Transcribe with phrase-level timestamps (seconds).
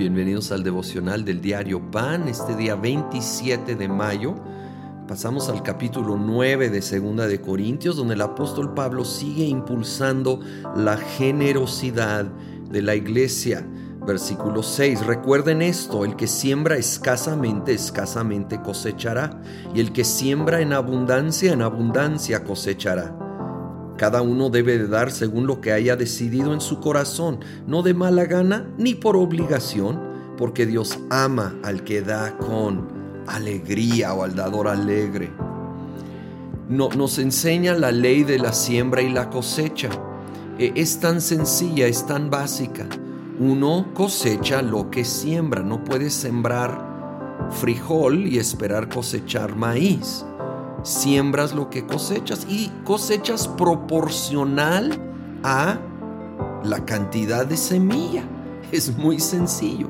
[0.00, 4.34] Bienvenidos al devocional del diario Pan, este día 27 de mayo.
[5.06, 10.40] Pasamos al capítulo 9 de Segunda de Corintios, donde el apóstol Pablo sigue impulsando
[10.74, 12.24] la generosidad
[12.70, 13.68] de la iglesia.
[14.06, 15.04] Versículo 6.
[15.04, 19.38] Recuerden esto, el que siembra escasamente, escasamente cosechará,
[19.74, 23.29] y el que siembra en abundancia, en abundancia cosechará.
[24.00, 27.92] Cada uno debe de dar según lo que haya decidido en su corazón, no de
[27.92, 30.00] mala gana ni por obligación,
[30.38, 32.88] porque Dios ama al que da con
[33.26, 35.30] alegría o al dador alegre.
[36.70, 39.90] No, nos enseña la ley de la siembra y la cosecha.
[40.58, 42.86] E, es tan sencilla, es tan básica.
[43.38, 50.24] Uno cosecha lo que siembra, no puede sembrar frijol y esperar cosechar maíz
[50.82, 54.98] siembras lo que cosechas y cosechas proporcional
[55.42, 55.78] a
[56.64, 58.24] la cantidad de semilla.
[58.72, 59.88] Es muy sencillo.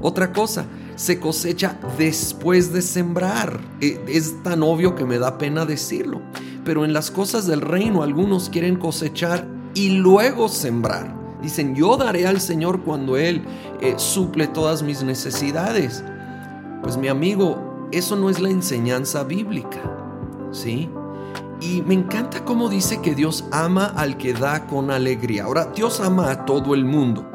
[0.00, 3.58] Otra cosa, se cosecha después de sembrar.
[3.80, 6.20] E, es tan obvio que me da pena decirlo.
[6.64, 11.12] Pero en las cosas del reino algunos quieren cosechar y luego sembrar.
[11.42, 13.44] Dicen, yo daré al Señor cuando Él
[13.80, 16.04] eh, suple todas mis necesidades.
[16.82, 20.03] Pues mi amigo, eso no es la enseñanza bíblica.
[20.54, 20.88] ¿Sí?
[21.60, 25.44] Y me encanta cómo dice que Dios ama al que da con alegría.
[25.44, 27.26] Ahora, Dios ama a todo el mundo,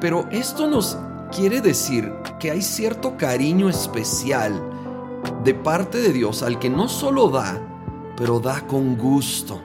[0.00, 0.98] pero esto nos
[1.34, 4.62] quiere decir que hay cierto cariño especial
[5.42, 7.60] de parte de Dios al que no solo da,
[8.16, 9.60] pero da con gusto.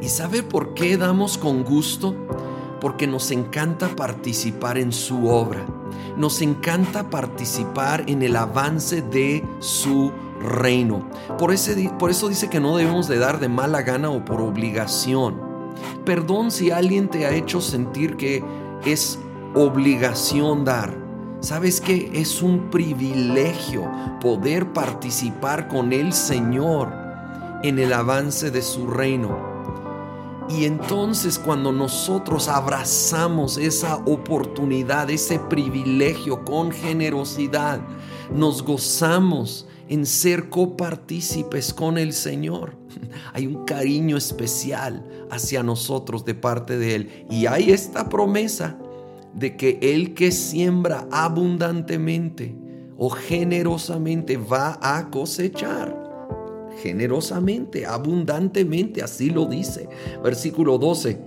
[0.00, 2.14] ¿Y sabe por qué damos con gusto?
[2.80, 5.64] Porque nos encanta participar en su obra.
[6.16, 11.08] Nos encanta participar en el avance de su reino.
[11.38, 14.40] Por, ese, por eso dice que no debemos de dar de mala gana o por
[14.40, 15.40] obligación.
[16.04, 18.42] Perdón si alguien te ha hecho sentir que
[18.84, 19.18] es
[19.54, 20.98] obligación dar.
[21.40, 23.90] ¿Sabes que Es un privilegio
[24.20, 26.92] poder participar con el Señor
[27.62, 29.50] en el avance de su reino.
[30.50, 37.80] Y entonces cuando nosotros abrazamos esa oportunidad, ese privilegio con generosidad,
[38.34, 42.76] nos gozamos en ser copartícipes con el Señor.
[43.34, 47.26] Hay un cariño especial hacia nosotros de parte de Él.
[47.28, 48.78] Y hay esta promesa
[49.34, 52.54] de que el que siembra abundantemente
[52.96, 55.98] o generosamente va a cosechar.
[56.82, 59.88] Generosamente, abundantemente, así lo dice.
[60.22, 61.20] Versículo 12.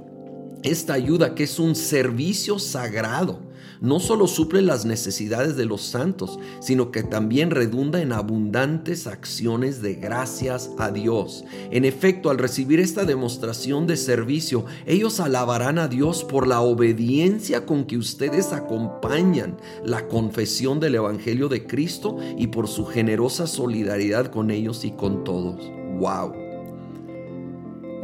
[0.63, 3.41] Esta ayuda que es un servicio sagrado
[3.83, 9.81] no solo suple las necesidades de los santos, sino que también redunda en abundantes acciones
[9.81, 11.43] de gracias a Dios.
[11.69, 17.65] En efecto, al recibir esta demostración de servicio, ellos alabarán a Dios por la obediencia
[17.65, 24.27] con que ustedes acompañan la confesión del Evangelio de Cristo y por su generosa solidaridad
[24.27, 25.59] con ellos y con todos.
[25.99, 26.33] ¡Wow!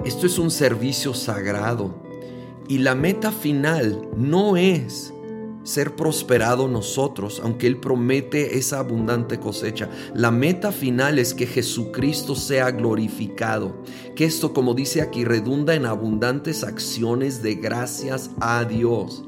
[0.04, 2.04] Esto es un servicio sagrado
[2.68, 5.14] y la meta final no es
[5.69, 9.88] ser prosperado nosotros, aunque Él promete esa abundante cosecha.
[10.16, 13.75] La meta final es que Jesucristo sea glorificado,
[14.16, 19.24] que esto, como dice aquí, redunda en abundantes acciones de gracias a Dios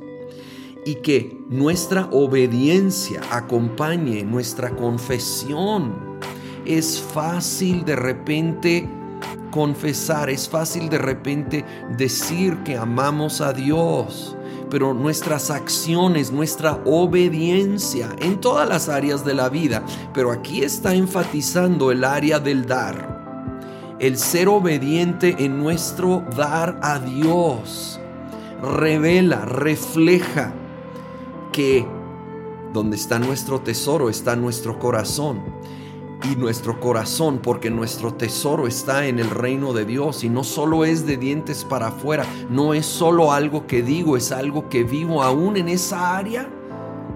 [0.84, 5.94] y que nuestra obediencia acompañe nuestra confesión.
[6.66, 8.90] Es fácil de repente
[9.52, 11.63] confesar, es fácil de repente
[12.00, 14.35] decir que amamos a Dios
[14.72, 19.84] pero nuestras acciones, nuestra obediencia en todas las áreas de la vida.
[20.14, 23.98] Pero aquí está enfatizando el área del dar.
[24.00, 28.00] El ser obediente en nuestro dar a Dios
[28.64, 30.54] revela, refleja
[31.52, 31.86] que
[32.72, 35.42] donde está nuestro tesoro está nuestro corazón
[36.24, 40.85] y nuestro corazón, porque nuestro tesoro está en el reino de Dios y no solo
[40.85, 45.23] es de dientes para afuera, no es solo algo que digo, es algo que vivo
[45.23, 46.50] aún en esa área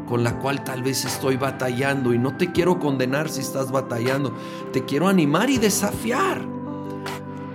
[0.07, 2.13] con la cual tal vez estoy batallando.
[2.13, 4.33] Y no te quiero condenar si estás batallando,
[4.71, 6.55] te quiero animar y desafiar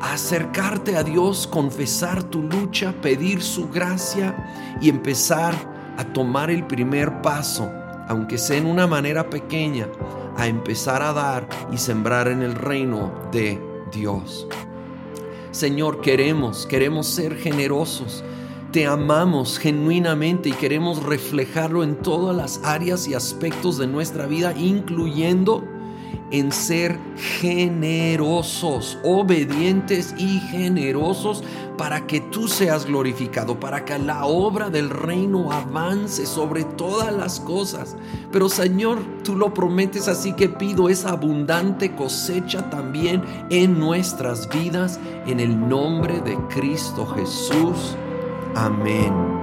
[0.00, 4.34] acercarte a Dios, confesar tu lucha, pedir su gracia
[4.80, 5.54] y empezar
[5.98, 7.70] a tomar el primer paso,
[8.08, 9.86] aunque sea en una manera pequeña,
[10.36, 13.60] a empezar a dar y sembrar en el reino de
[13.92, 14.46] Dios.
[15.50, 18.22] Señor, queremos, queremos ser generosos.
[18.72, 24.54] Te amamos genuinamente y queremos reflejarlo en todas las áreas y aspectos de nuestra vida,
[24.56, 25.64] incluyendo
[26.30, 31.42] en ser generosos, obedientes y generosos
[31.76, 37.40] para que tú seas glorificado, para que la obra del reino avance sobre todas las
[37.40, 37.96] cosas.
[38.30, 45.00] Pero Señor, tú lo prometes, así que pido esa abundante cosecha también en nuestras vidas,
[45.26, 47.96] en el nombre de Cristo Jesús.
[48.54, 49.39] Amén.